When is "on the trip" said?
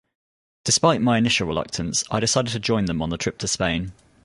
3.03-3.37